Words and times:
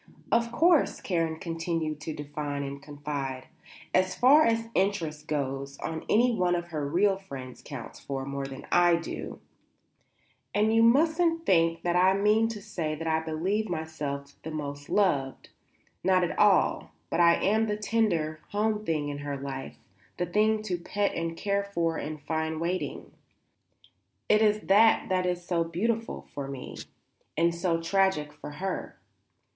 "Of 0.31 0.51
course," 0.51 0.99
Karen 0.99 1.37
continued 1.37 2.01
to 2.01 2.11
define 2.13 2.63
and 2.63 2.81
confide, 2.81 3.45
"as 3.93 4.15
far 4.15 4.43
as 4.47 4.67
interest 4.73 5.27
goes 5.27 5.77
any 6.09 6.33
one 6.33 6.55
of 6.55 6.69
her 6.69 6.89
real 6.89 7.17
friends 7.17 7.61
counts 7.61 7.99
for 7.99 8.25
more 8.25 8.47
than 8.47 8.65
I 8.71 8.95
do, 8.95 9.39
and 10.55 10.73
you 10.73 10.81
mustn't 10.81 11.45
think 11.45 11.83
that 11.83 11.95
I 11.95 12.15
mean 12.15 12.47
to 12.47 12.63
say 12.63 12.95
that 12.95 13.05
I 13.05 13.19
believe 13.19 13.69
myself 13.69 14.33
the 14.41 14.49
most 14.49 14.89
loved; 14.89 15.49
not 16.03 16.23
at 16.23 16.35
all. 16.39 16.89
But 17.11 17.19
I 17.19 17.35
am 17.35 17.67
the 17.67 17.77
tender, 17.77 18.39
home 18.49 18.83
thing 18.83 19.07
in 19.09 19.19
her 19.19 19.37
life; 19.37 19.77
the 20.17 20.25
thing 20.25 20.63
to 20.63 20.79
pet 20.79 21.13
and 21.13 21.37
care 21.37 21.63
for 21.63 21.97
and 21.97 22.19
find 22.19 22.59
waiting. 22.59 23.11
It 24.27 24.41
is 24.41 24.61
that 24.61 25.09
that 25.09 25.27
is 25.27 25.45
so 25.45 25.63
beautiful 25.63 26.25
for 26.33 26.47
me 26.47 26.77
and 27.37 27.53
so 27.53 27.79
tragic 27.79 28.33
for 28.33 28.53
her." 28.53 28.97